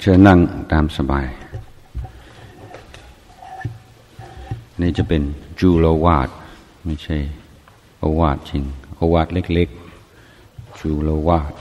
[0.00, 0.38] เชิญนั่ง
[0.72, 1.26] ตามสบาย
[4.80, 5.22] นี่จะเป็น
[5.60, 6.28] จูโลวาด
[6.84, 7.18] ไม่ใช่
[8.02, 8.62] อวาดจริง
[8.98, 11.52] อวาดเล็กๆ จูโลวาด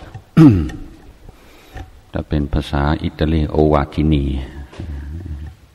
[2.13, 4.25] ถ้าเป็นภาษาอิตาลีโอวาตินี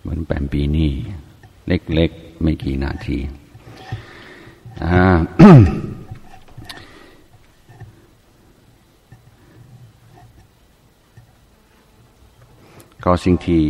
[0.01, 0.93] เหมือนแปมปีนี่
[1.69, 3.19] เล็กๆ ไม่กี่นาที
[13.11, 13.65] ก็สิ่งที่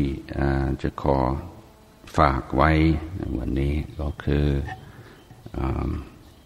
[0.83, 1.17] จะขอ
[2.17, 2.71] ฝากไว้
[3.39, 4.47] วันนี้ก็คือ
[5.57, 5.59] อ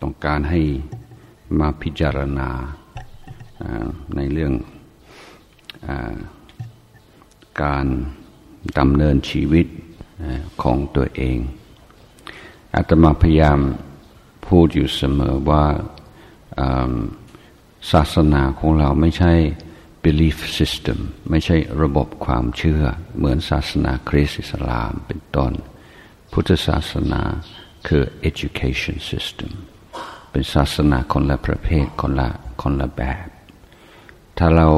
[0.01, 0.63] ต้องการให้
[1.59, 2.51] มาพิจารณา
[4.17, 4.53] ในเรื่อง
[5.87, 5.89] อ
[7.63, 7.87] การ
[8.79, 9.67] ดำเนินชีวิต
[10.63, 11.39] ของตัวเอง
[12.75, 13.61] อาตมาพยายาม
[14.47, 15.65] พูดอยู่เสมอว่า
[17.93, 19.35] ศาสนาของเราไม่ใช่
[20.05, 20.99] belief system
[21.31, 22.83] ไม่ใช่ระบบความเชื่อ
[23.17, 25.53] เหมือนศาสนาคริสต์อิสลามเป็นต้น
[26.33, 27.23] พุทธศาสนา
[27.89, 29.53] คือ education system
[30.31, 32.29] เป็นศาสนาคนละประเภทคนละ
[32.63, 33.29] คนละแบบ
[34.39, 34.69] ถ้าเรา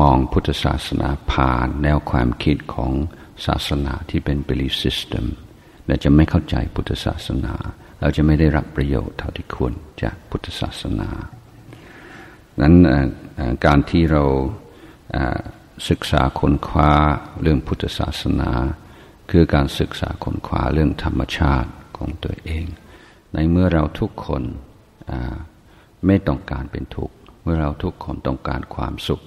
[0.00, 2.92] มองพุทธศาสนาผ่านแนวความคิดของ
[3.46, 5.24] ศาสนาที่เป็น belief system
[5.86, 7.54] เราจะไม่เข้าใจพุทธศาสนา
[8.00, 11.08] เราจะไม่ได้รับประโยชน์เท่าที่ควรจากพุทธศาสนา
[12.60, 12.74] นั้น
[13.66, 14.24] การที่เรา
[15.88, 16.92] ศึกษาค้นคว้า
[17.42, 18.50] เรื่องพุทธศาสนา
[19.30, 22.66] คือการศึกษาค้นคว้าเรื่องธรรมชาติของตัวเอง
[23.34, 24.42] ในเมื่อเราทุกคน
[26.06, 29.20] ไม่ต้องการเป็นทุกข์เมื่อเราทุกคนต้องการความสุข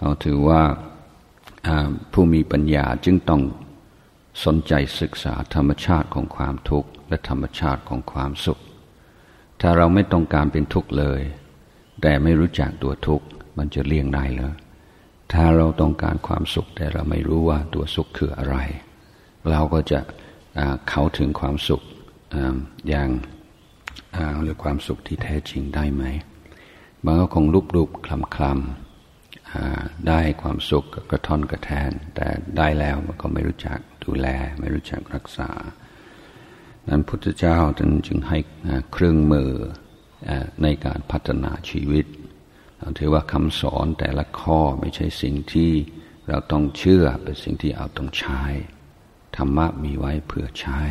[0.00, 0.62] เราถือว่า
[2.12, 3.42] ผู้มีปัญญาจึงต้อง
[4.44, 8.60] สนใจศึกษาธรรมชาติของความทุกข์และธรรมชาติของความสุข
[9.60, 11.20] ถ้าเราไม่ต้องการเป็นทุกข์เลย
[12.02, 13.26] แต่ไม่รู้จักตัวทุกข์
[13.58, 14.54] มันจะเลี่ยงได้เลย
[15.32, 18.56] ถ้าเราต้องการความสุขแต่เราไม่รู้ว่าตัวสุขคืออะไร
[19.50, 20.00] เราก็จะ
[20.88, 21.82] เข้าถึงความสุข
[22.88, 23.10] อย่าง
[24.42, 26.04] หรือความสุขที่แท้จริงได้ไหม
[27.04, 32.26] มันก็คงรูปรูปคลำคลำได้ความสุขกระท่อนกระแทน แต่
[32.58, 34.26] ได้แล้วมันก็ไม่รู้จักดูแล
[34.60, 35.50] ไม่รู้จักรักษา
[36.88, 37.58] นั้นพุทธเจ้า
[38.06, 38.38] จึงให้
[38.92, 39.50] เครื่องมือ
[40.62, 42.06] ในการพัฒนาชีวิต
[42.98, 45.72] ถือว่าคำสอนแต่ละข้อไม่ใช่สิ่งที่
[46.28, 48.42] เราต้องเชื่อเป็นสิ่งที่เอาต้องใช้
[49.36, 50.82] ธรรมะมีไว้เพื่อใช้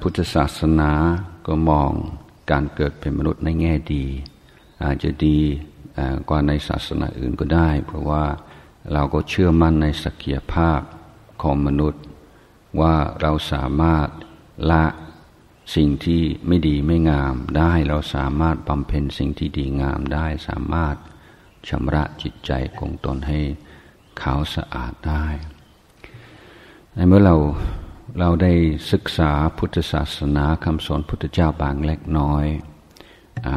[0.00, 0.92] พุทธศาสนา
[1.46, 1.90] ก็มอง
[2.50, 4.04] การเกิดเป็นมนุษย์ในแง่ดี
[4.84, 5.38] อาจจะดี
[6.28, 8.24] กว่าในศาสนาอื่นก็ได้ เพราะว่า
[8.92, 10.80] เราก็เชื่อมั่นในศักยภาพ
[11.42, 12.02] ของมนุษย์
[12.80, 14.08] ว่าเราสามารถ
[14.70, 14.84] ละ
[15.74, 20.96] สิ่งที่ไม่ดีไม่งามได้เราสามารถบำเพ็ญสิ่งที่ดีงามได้สามารถ
[21.68, 23.40] ชำระจิตใจของตนให้
[24.20, 25.26] ขาวสะอาดได้
[26.94, 27.36] ในเมื่อเรา
[28.18, 28.52] เราได้
[28.92, 32.46] ศึกษาพุทธศาสนาคำสอนพุทธเจ้าบางเล็กน้อย
[33.46, 33.48] อ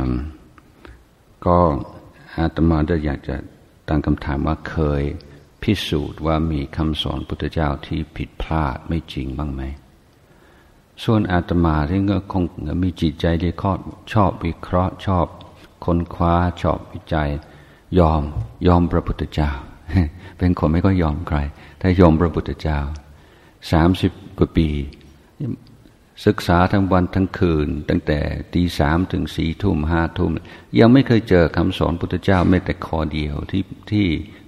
[1.46, 1.60] ก็
[2.38, 3.36] อาตมาจะอยากจะ
[3.88, 5.04] ตั้งคำถามว่าเคย
[5.64, 9.62] พิสูจน์ว่ามีคำสอนพุทธเจ้าที่ผิดพลาดไม่จริงบ้างไหม
[11.04, 12.44] ส่วนอาตมาที่ก็คง
[12.84, 13.52] มีจิตใจที่
[14.14, 15.28] ชอบวิเคราะห์ชอบ
[15.86, 17.30] ค้นคว้าชอบวิจัย
[18.00, 18.22] ยอม
[18.68, 19.52] ยอมพระพุทธเจ้า
[20.38, 21.38] เป็นคนไม่ก็ยอมใคร
[21.82, 22.80] ถ้ายอมพระพุทธเจ้า
[23.72, 24.68] สามสิบกว่าปี
[26.26, 28.20] ศึกษาทั้งวันทั้งคืน ตั้งแต่
[28.54, 30.32] ตีสามถึงสี่ทุ่มห้าทุ่ม
[30.80, 34.06] ยังไม่เคยเจอคำสอนพุทธเจ้าแม้แต่ข้อเดียวที่ที่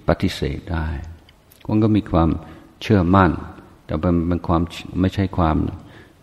[0.08, 0.86] ปฏิเสธได้
[1.68, 2.30] มันก็มีความ
[2.82, 3.30] เชื่อมั่น
[3.84, 3.94] แต่
[4.28, 4.62] เป็นความ
[5.00, 5.56] ไม่ใช่ความ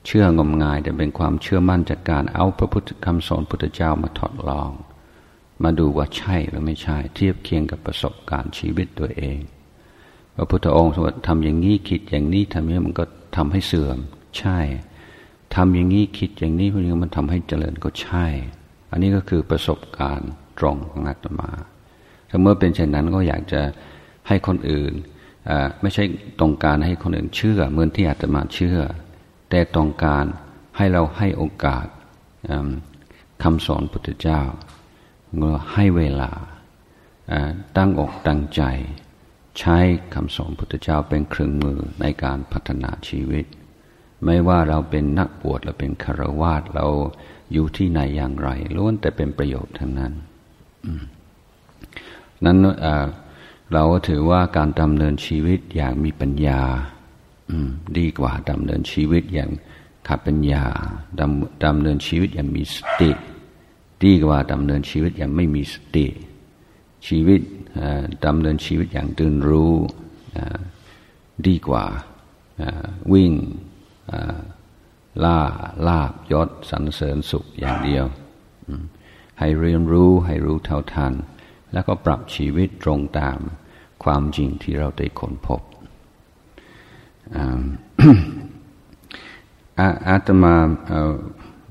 [0.06, 4.72] เชื่องมงายแต่เป็นความเชื่อมั่นจากการเอาพระพุทธคำสอนพุทธเจ้ามาทดลอง
[5.64, 9.40] มาดูว่าใช่หรือไม่ใช่ เทียบเคียงกับประสบการณ์ชีวิตตัวเอง
[10.36, 13.04] พระพุทธองค์สมมติทำอย่างนี้คิดอย่างนี้ทำอย่างนี้มันก็
[13.36, 13.98] ทำให้เสื่อม
[14.38, 14.58] ใช่
[15.56, 18.26] ทำอย่างนี้คิดอย่างนี้พวกนี้มันทำให้เจริญก็ใช่
[18.92, 20.30] อันนี้ก็คือประสบการณ์
[20.60, 21.52] ตรงของอาตมา
[22.30, 23.62] ถ้าเมื่อเป็นเช่นนั้นก็อยากจะ
[24.28, 24.94] ให้คนอื่น
[25.82, 26.04] ไม่ใช่
[26.40, 28.80] ตรงการให้คนอื่นเชื่อเหมือนที่อาตมาเชื่อ
[29.52, 30.26] แต่ต้องการ
[30.78, 31.86] ให้เราให้โอกาส
[33.44, 34.42] คำสอนพุทธเจ้า
[35.36, 36.32] เมื่อให้เวลา
[37.78, 38.64] ตั้งอกตั้งใจ
[39.60, 39.78] ใช้
[40.14, 43.46] คำสอนพุทธเจ้าเป็นเครื่องมือในการพัฒนาชีวิต
[44.26, 46.86] ไม่ว่าเราเป็นนักบวชเราเป็นคารวาสเรา
[47.54, 50.14] อยู่ที่ไหนอย่างไรล้วนแต่เป็นประโยชน์ทั้งนั้น
[52.46, 52.58] นั้น
[53.74, 56.62] เราถือว่าการดำเนินชีวิตอย่างมีปัญญา
[57.98, 59.52] ดีกว่าดำเนินชีวิตอย่าง
[60.08, 60.66] ขาดปัญญา
[61.20, 63.12] ดำดำเนินชีวิตอย่างมีสติ
[64.04, 66.08] ดีกว่าดำเนินชีวิตอย่างไม่มีสติ
[67.08, 67.42] ชีวิต
[68.26, 69.74] ดำเนินชีวิตอย่างตื่นรู้
[71.48, 71.86] ดีกว่า
[73.14, 73.32] วิ่ง
[75.24, 75.40] ล่า
[75.88, 78.06] ลาบยศสรรเสริญสุขอย่างเดียว
[79.40, 81.14] ให้เรียนรู้ให้รู้เท่าทัน
[81.74, 83.40] แล้วก็ปรับชีวิตตรงตาม
[84.04, 85.62] ความจริงที่เราได้ค้นพบ
[90.08, 90.56] อาตมา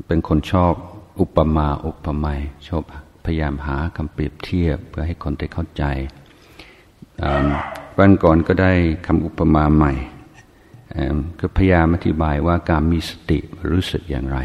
[0.06, 0.74] เป็นคนชอบ
[1.20, 2.82] อุปมาอุปไมยชอบ
[3.24, 5.84] พยายามหาคำเปรียบเทียบ เพื่อให้คนได้เข้าใจ
[7.98, 8.72] วันก่อนก็ได้
[9.06, 9.92] คำอุปมาใหม่
[11.40, 13.38] ก็พยายามอธิบายว่าการมีสติ
[13.70, 14.38] รู้สึกอย่างไร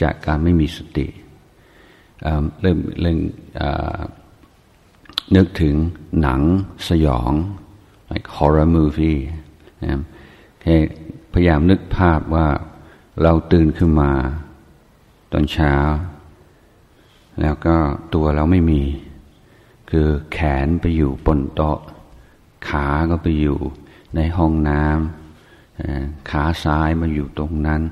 [0.00, 1.06] จากการไม่มีสติ
[2.60, 3.18] เริ่มเริ่ม
[5.36, 5.74] นึกถึง
[6.20, 6.40] หนัง
[6.88, 7.32] สยอง
[8.10, 9.20] like horror movie
[11.32, 12.48] พยายามนึกภาพว่า
[13.22, 14.12] เราตื่นขึ้นมา
[15.32, 15.74] ตอนเช้า
[17.40, 17.76] แล้วก็
[18.14, 18.82] ตัวเราไม่มี
[19.90, 21.78] คือแขนไปอยู่บนโต๊ะ
[22.68, 23.58] ขาก็ไปอยู่
[24.16, 27.82] ในห้องน้ำขาซ้ายมาอยู่ตรงนั้น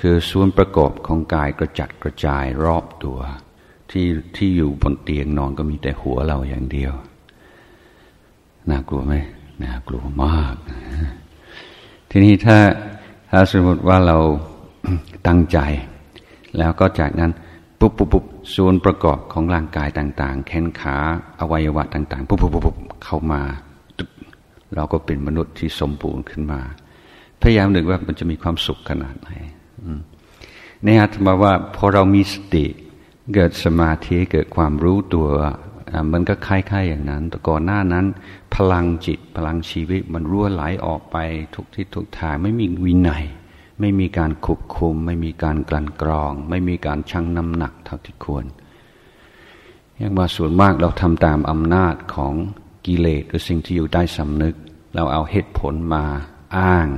[0.00, 3.18] คือส่วนประกอบของกายกระจัดกระจายรอบตัว
[3.90, 4.06] ที่
[4.36, 6.94] ที่อยู่บนเตียงนอนก็มีแต่หัวเราอย่างเดียว
[8.70, 9.14] น่ากลัวไหม
[9.62, 10.54] น่ากลัวมาก
[12.16, 12.58] ทีนี้ถ้า
[13.30, 14.18] ถ้าสมมติว่าเรา
[15.26, 15.58] ตั้งใจ
[16.58, 17.32] แล้วก็จากนั้น
[17.80, 18.24] ปุ๊บปุ๊บปุ๊บ
[18.54, 20.96] ส่วนประกอบของร่างกายต่าง ๆ แขนขา
[21.40, 23.42] อวัยวะต่าง ๆ ปุ๊บปุ๊บปุ๊บเข้ามา
[24.74, 26.60] เราก็เป็นมนุษย์ที่สมบูรณ์ขึ้นมา
[27.42, 29.30] พยายามนึกว่ามันจะมีความสุขขนาดไหน
[30.84, 32.66] ในอาตมาว่าพอเรามีสติ
[33.34, 35.28] เกิดสมาธิเกิดความรู้ตัว
[36.12, 38.06] มันก็คล้ายๆอย่างนั้น แต่ก่อนหน้านั้น
[38.54, 41.16] พลังจิตพลังชีวิตมันรั่วไหลออกไป
[41.54, 43.24] ทุกทิศทุกทางไม่มีวินัย
[43.80, 48.44] ไม่มีการควบคุม ไม่มีการกลั่นกรอง ไม่มีการชั่งน้ำหนักเท่าที่ควร
[49.98, 52.34] อย่างว่าส่วนมากเราทำตามอำนาจของ
[52.86, 54.54] กิเลสหรือสิ่งที่อยู่ใต้สำนึก
[54.94, 56.04] เราเอาเหตุผลมา
[56.56, 56.88] อ้าง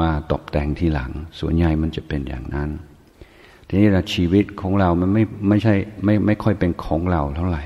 [0.00, 2.70] มาตกแต่งทีหลัง ส่วนใหญ่มันจะเป็นอย่างนั้น
[3.68, 7.62] ทีนี้ชีวิตของเรามันไม่ไม่ใช่ไม่ไม่ค่อยเป็นของเราเท่าไหร่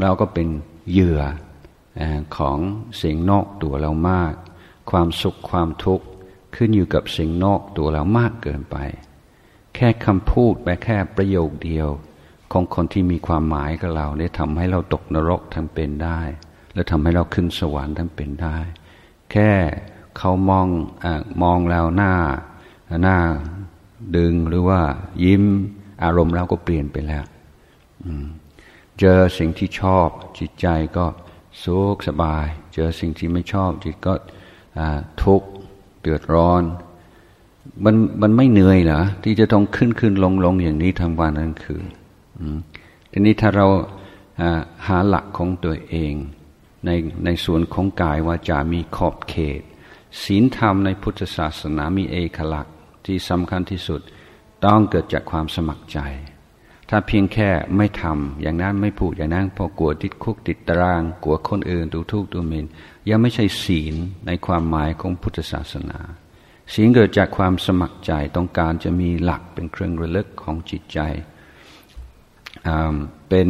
[0.00, 0.48] เราก็เป็น
[0.90, 1.20] เหยื่อ
[2.36, 2.58] ของ
[3.02, 4.34] สิ่งนอกตัวเรามาก
[4.90, 6.06] ความสุขความทุกข์
[6.54, 8.76] ขึ้นอยู่กับสิ่งนอกตัวเรามากเกินไป
[9.74, 11.88] แค่คำพูดแม้แค่ประโยคเดียว
[12.52, 16.20] ของคนที่มีความหมายกับเราได้ทำให้เราตกนรกทั้งเป็นได้
[16.74, 18.58] และทำให้เราขึ้นสวรรค์ทั้งเป็นได้
[19.32, 19.50] แค่
[20.18, 20.66] เขามอง
[21.04, 21.06] อ
[21.42, 22.14] มองเราหน้า
[23.02, 23.18] หน้า
[24.16, 24.80] ดึงหรือว่า
[25.24, 25.44] ยิ้ม
[26.04, 27.24] อารมณ์เราก็เปลี่ยนไปแล้ว
[29.00, 30.08] เจอสิ่งที่ชอบ
[30.38, 30.66] จิตใจ
[30.96, 31.06] ก็
[31.62, 34.14] สุขสบาย เจอสิ่งที่ไม่ชอบจิตก็
[35.22, 35.48] ทุกข์
[36.00, 36.62] เดือดร้อน
[37.84, 41.86] มันมันไม่เหนื่อยเหรอที่จะต้องขึ้นขึ้นลงลงอย่างนี้ทั้งวันทั้งคืน
[43.12, 43.66] ทีนี้ถ้าเรา
[44.86, 46.14] หาหลักของตัวเอง
[46.86, 46.90] ใน
[47.24, 49.62] ในส่วนของกายว่าจะมีขอบเขต
[50.22, 52.74] ศีลธรรมในพุทธศาสนามีเอกลักษณ์
[53.06, 54.00] ที่สำคัญที่สุด
[54.64, 55.98] ต้องเกิดจากความสมัครใจ
[56.90, 62.66] ถ้าเพียงแค่ไม่ทำอย่างนั้นไม่พูดอย่างนั้นพอกลัวติดคุกติดตาราง กลัวคนอื่นดูทุกข์ดูหมิน
[63.08, 63.94] ยังไม่ใช่ศีล
[64.26, 65.98] ในความหมายของพุทธศาสนา
[66.74, 70.98] ศีลเกิดจากความสมัครใจต้องการจะมีหลักเป็นเครื่องระลึกของจิตใจ
[73.28, 73.48] เป็น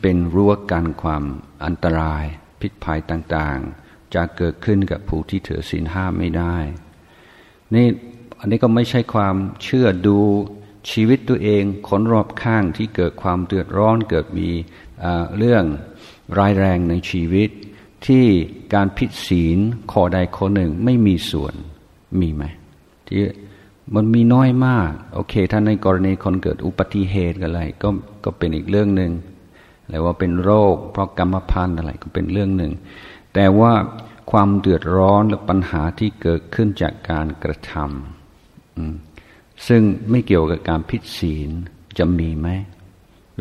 [0.00, 1.22] เป็นรั้วกันความ
[1.64, 2.24] อันตราย
[2.60, 6.56] พิษภัยต่างๆ จะเกิดขึ้นกับผู้ที่ถือศีลห้าไม่ได้
[7.74, 7.86] นี่
[8.40, 10.18] อันนี้ก็ไม่ใช่ความเชื่อดู
[10.90, 14.48] ชีวิตตัวเองคนรอบข้างที่เกิดความเดือดร้อนเกิดมี
[15.36, 15.64] เรื่อง
[16.38, 17.50] ร้ายแรงในชีวิต
[18.06, 18.24] ที่
[18.74, 19.58] การผิดศีล
[19.92, 21.54] ข้อใดข้อหนึ่งไม่มีส่วน
[22.20, 22.44] มีไหม
[23.06, 23.20] ที่
[23.94, 27.88] มันมีน้อยมาก โอเค ถ้าในกรณีคนเกิดอุบัติเหตุอะไรก็
[28.24, 29.12] ก็เป็นอีกเรื่องหนึ่ง
[29.88, 32.72] หรือว่าเป็นโรค เพราะกรรมพันธุ์อะไรก็เป็นเรื่องหนึ่ง
[33.34, 33.72] แต่ว่า
[34.30, 39.11] ความเดือดร้อนและปัญหาที่เกิดขึ้นจากการกระทำ
[39.68, 41.50] ซึ่งไม่เกี่ยวกับการพิดศีล
[41.98, 42.48] จะมีไหม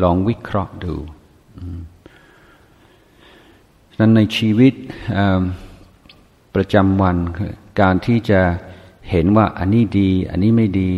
[0.01, 0.95] ลองวิเคราะห์ดู
[3.99, 4.73] นั้นในชีวิต
[6.55, 7.17] ประจำวัน
[7.81, 8.41] การที่จะ
[9.09, 10.91] เห็นว่าอันนี้ดี อันนี้ไม่ดี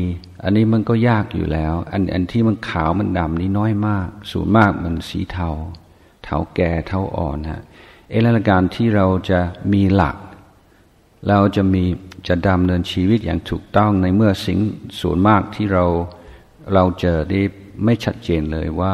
[0.44, 5.50] อันนี้มันก็ยากอยู่แล้ว อันอันที่มันขาวมันดำนี่น้อยมากสูงมากมันสีเทา
[6.24, 7.62] เทาแก่เทาอ่อนฮะ
[8.10, 9.40] เอละการที่เราจะ
[9.74, 10.16] มีหลัก
[11.28, 11.84] เราจะมี
[12.28, 14.60] จะดำเนินชีวิตอย่างถูกต้องในเมื่อสิ่ง
[15.00, 15.86] ส่วนมากที่เรา
[16.74, 17.42] เราเจอได้
[17.84, 18.94] ไม่ชัดเจนเลยว่า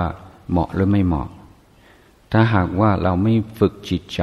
[0.49, 1.29] เหมาะหรือไม่เหมาะ
[2.31, 4.21] ถ้าหากว่าเราไม่ฝึกจิตใจ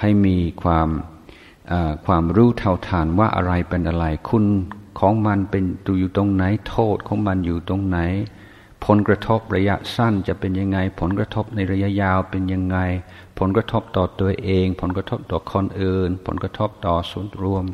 [0.00, 0.88] ให้มีความ
[2.06, 4.44] ความรู้เท่าทานว่าอะไรเป็นอะไร คุณ
[4.98, 5.64] ของมันเป็น
[5.98, 7.98] อยู่ตรงไหนโทษของมันอยู่ตรงไหน
[8.86, 12.78] ผลกระทบระยะสั้นจะเป็นยังไง ผลกระทบในระยะยาวเป็นยังไง
[13.38, 17.64] ผลกระทบต่อตัวเอง ผลกระทบต่อคนอื่น ผลกระทบต่อส่วนรวม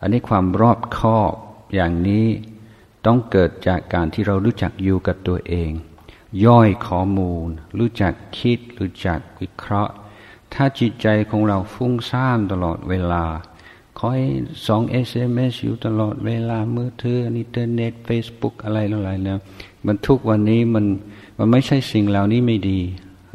[0.00, 1.32] อันนี้ความรอบคอบ
[1.74, 2.26] อย่างนี้
[3.06, 5.70] ต้องเกิดจากการที่เรารู้จักอยู่กับตัวเอง
[6.44, 9.92] ย่อยข้อมูล รู้จักคิด รู้จักวิเคราะห์
[10.54, 13.24] ถ้าจิตใจของเราฟุ้งซ่านตลอดเวลา
[13.98, 14.18] คอย
[14.66, 19.38] ส่ง SMS อยู่ตลอดเวลามือถืออินเทอร์เน็ตเฟซบุ๊กอะไรอะไรแล้ว
[19.86, 20.84] มันทุกวันนี้มัน
[21.38, 22.80] มันไม่ใช่สิ่งเหล่านี้ไม่ดี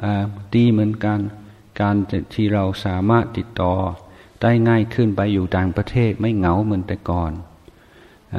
[0.03, 0.13] อ่า
[0.55, 1.19] ดีเหมือนกัน
[1.79, 1.95] การ
[2.33, 3.74] ที่เราสามารถติดต่อ
[4.41, 7.31] ได้ง่ายขึ้นไปอยู่ต่างประเทศไม่เหงาเหมือนแต่ก่อน
[8.35, 8.38] อ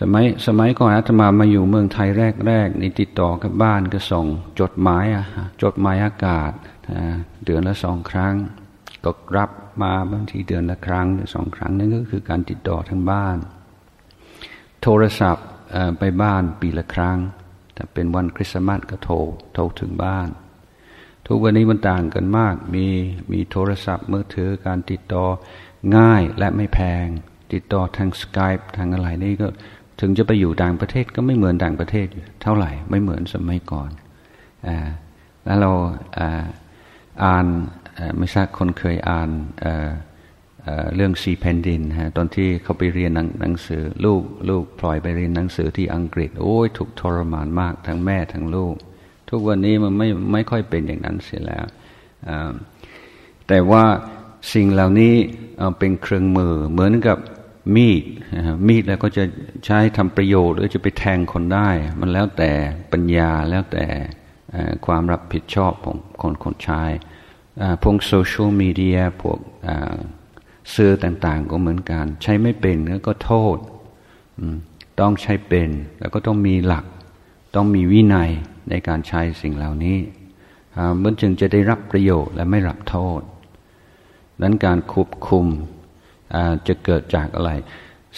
[0.00, 2.08] สมัยสมัยก่อนอาตมามาอยู่เมืองไทย
[2.46, 4.26] แรกๆนี่ติดต่อกับบ้านก็ส่ง
[4.60, 5.24] จดหมายอะ
[5.62, 6.50] จดหมายอากาศ
[7.44, 8.34] เดือนละสองครั้ง
[9.04, 9.50] ก็รับ
[9.82, 13.38] มาบางทีเดือนละครั้งหรือสองครั้งนั่นก็คือการติดต่อทางบ้าน
[14.82, 15.46] โทรศัพท์
[15.98, 17.18] ไปบ้านปีละครั้ง
[17.76, 19.14] ถ้าเป็นวันคริสต์มาสก็โทร
[19.54, 20.28] โทรถึงบ้าน
[21.26, 22.86] ทุกวันนี้มันต่างกันมากมี
[23.32, 25.24] มีโทรศัพท์มือถือการติดต่อ
[25.96, 27.06] ง่ายและไม่แพง
[27.52, 29.46] ติดต่อทางสกายทางอะไรนี่ก็
[30.00, 32.06] ถึงจะไปอยู่ต่างประเทศก็ไม่เหมือนต่างประเทศ
[32.42, 33.90] เท่าไหร่ไม่เหมือนสมัยก่อน
[34.66, 34.68] อ
[35.44, 35.72] แล้วเรา
[37.24, 37.46] อ่าน
[38.18, 39.30] ไม่ทราบคนเคยอ่าน
[40.94, 48.74] เรื่องสีแผ่นดินฮะตอนที่เขาไปเรียนหนังสือ ลูกลูกพลอยไปเรียนหนังสือที่อังกฤษ โอ้ยถูกทรมานมากทั้งแม่ทั้งลูก
[49.30, 51.64] ทุกวันนี้มันไม่ไม่ค่อยเป็นอย่างนั้นเสียแล้ว
[53.48, 53.84] แต่ว่า
[54.54, 55.14] สิ่งเหล่านี้
[55.78, 57.18] เป็นเครื่องมือเหมือนกับ
[57.76, 58.02] มีด
[58.68, 59.24] มีดแล้วก็จะ
[59.64, 61.68] ใช้ทำประโยชน์ หรือจะไปแทงคนได้
[62.00, 62.50] มันแล้วแต่
[62.92, 63.86] ปัญญาแล้วแต่
[64.86, 66.82] ความรับผิดชอบของคนคนใช้
[67.82, 69.38] พวกโซเชียลมีเดียพวก
[70.74, 73.58] สื่อต่างๆ ก็เหมือนกัน ใช้ไม่เป็นก็โทษ
[75.00, 76.84] ต้องใช้เป็น แล้วก็ต้องมีหลัก
[77.54, 78.30] ต้องมีวินัย
[78.70, 79.98] ในการใช้สิ่งเหล่านี้
[81.02, 83.20] มันจึงจะได้รับประโยชน์และไม่รับโทษ
[84.42, 85.46] นั้นการควบคุม
[86.68, 87.52] จะเกิดจากอะไร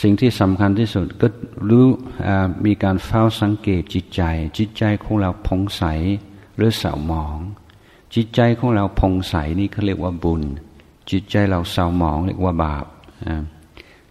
[0.03, 1.27] สิ่งที่สำคัญที่สุดก็
[1.69, 1.87] รู้
[2.67, 4.23] มีการเฝ้าสังเกตจิตใจ
[4.59, 5.83] จิตใจของเราพองใส
[6.57, 7.39] หรือเศร้าหมอง
[8.15, 10.43] จิตใจของเราพองใสนี่เขาเรียกว่าบุญ
[11.11, 12.85] จิตใจเราเศร้าหมองเรียกว่าบาป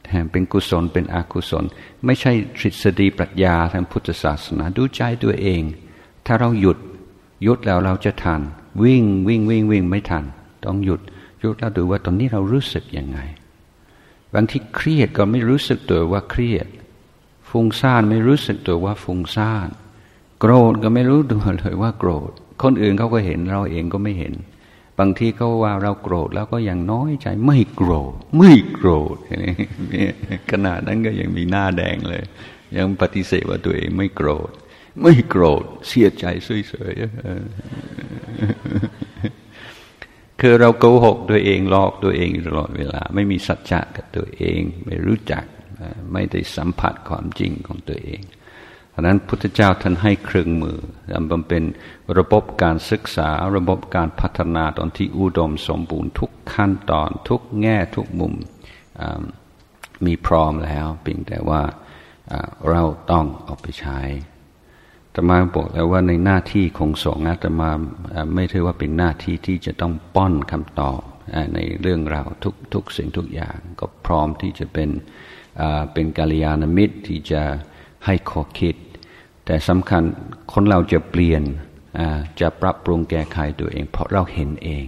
[0.04, 1.64] แถมเป็นกุศลเป็นอกุศล
[2.06, 5.62] ไม่ใช่ทฤษฎีปรัชญาทางพุทธศาสนาดูใจตัวเอง
[6.26, 6.78] ถ้าเราหยุด
[7.44, 8.42] หยุดแล้วเราจะทัน
[8.84, 10.26] วิ่งวิ่งวิ่งวิ่งไม่ทัน
[10.66, 11.02] ต้องหยุด
[11.40, 13.20] หยุดแล้วดูว่าตอนนี้เรารู้สึกยังไง
[14.34, 16.68] บางที่เครียดก็ไม่รู้สึกตัวว่าเครียด
[17.50, 19.70] ฟุ้งซ่านไม่รู้สึกตัวว่าฟุ้งซ่าน
[20.40, 22.32] โกรธก็ไม่รู้ตัวเลยว่าโกรธ
[22.64, 24.34] คนอื่นเขาก็เห็นเราเองก็ไม่เห็น
[25.00, 29.16] บางทีเขาว่าเราโกรธแล้วก็ยังน้อยใจไม่โกรธ ไม่โกรธ
[29.96, 30.08] นี่
[30.52, 32.24] ขนาดนั้นก็ยังมีหน้าแดงเลย
[32.78, 34.52] ยังปฏิเสธว่าตัวเองไม่โกรธ
[35.02, 37.04] ไม่โกรธเสียใจเฉยๆ
[40.42, 45.44] คือเราโกหกตัวเองหลอกตัวเองตลอดเวลา ไม่มีสัจจะกับตัวเอง ไม่รู้จัก
[46.14, 48.22] ไม่ได้สัมผัสความจริงของตัวเอง
[49.00, 50.80] ราะนั้นพุทธเจ้าท่านให้เครื่องมือ
[51.32, 51.64] มันเป็น
[52.18, 58.34] ระบบการศึกษาระบบการพัฒนาตอนที่อุดมสมบูรณ์ทุกขั้นตอนทุกแง่ทุกมุม
[60.06, 61.62] มีพร้อมแล้วเพียงแต่ว่า
[62.70, 64.00] เราต้องเอาไปใช้
[65.14, 67.72] ตมาบอกแล้วว่าในหน้าที่ของสงฆ์ตมา
[68.34, 71.02] ไม่ถือว่าเป็นหน้าที่ที่จะต้องป้อนคำตอบ
[71.54, 74.90] ในเรื่องราวทุกทุกสิ่งทุกอย่าง ก็พร้อมที่จะเป็น
[75.94, 77.42] เป็นกาลยานมิตรที่จะ
[78.06, 78.76] ให้ข้อคิด
[79.50, 80.04] แต่สำคัญ
[80.54, 81.44] คนเราจะเปลี่ยน
[82.40, 84.86] จะปรับปรุงแก้ไขตัวเอง เพราะเราเห็นเอง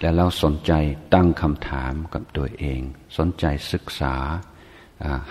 [0.00, 0.72] และเราสนใจ
[1.14, 2.80] ตั้งคำถามกับตัวเอง
[3.18, 4.14] สนใจศึกษา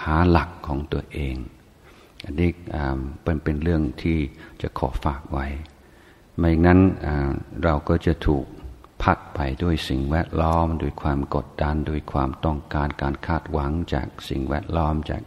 [0.04, 1.36] หาหลักของตัวเอง
[2.26, 2.50] อันนี้
[3.24, 4.20] เป็นเป็นเรื่องที่
[4.62, 5.46] จะขอฝากไว้
[6.38, 6.80] ไม่งั้น
[7.64, 8.46] เราก็จะถูก
[9.02, 15.22] พัดไปด้วยสิ่งแวดล้อมด้วยความกดดันด้วยความต้องการการคาดหวังจากสิ่งแวดล้อมจาก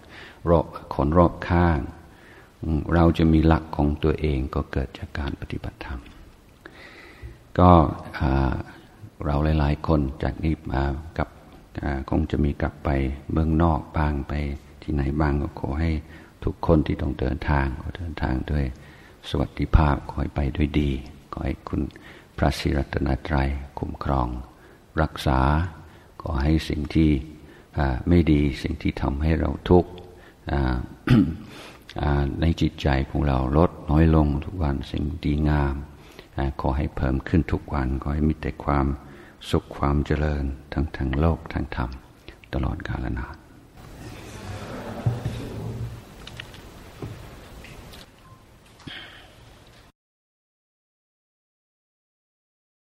[0.51, 0.53] ร
[0.95, 1.81] คนรอบข้าง
[2.95, 6.01] เราจะมีหลักของตัวเองก็เกิดจากการปฏิบัติธรรม
[7.59, 7.71] ก็
[9.25, 10.83] เราหลาย ๆ คนจากนี้มา
[11.19, 11.29] กับ
[12.11, 12.89] คงจะมีกลับไป
[13.33, 14.33] เมืองนอกบ้างไป
[14.83, 15.93] ที่ไหนบ้างก็ขอให้
[16.45, 18.65] ทุกคนที่ต้องเดินทางก็เดินทางด้วย
[19.29, 20.91] สวัสดิภาพขอให้ไปด้วยดี
[21.33, 21.81] ขอให้คุณ
[22.37, 23.49] พระศิรัตนตรัย
[23.79, 24.29] คุ้มครอง
[25.03, 25.41] รักษา
[26.23, 27.11] ขอให้สิ่งที่
[28.09, 29.91] ไม่ดีสิ่งที่ทำให้เราทุกข์
[32.41, 35.75] ในจิตใจของเราลดน้อยลงทุกวันสิ่งดีงาม
[36.61, 38.87] ขอให้เพิ่มขึ้นทุกวัน ขอให้มีแต่ความ
[39.51, 41.91] สุขความเจริญทั้งทางโลกทางธรรม
[42.55, 43.38] ตลอดกาลนาน